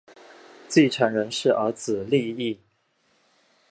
[0.67, 2.59] 继承人是儿子利意。